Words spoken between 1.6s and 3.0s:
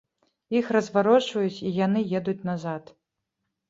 і яны едуць назад.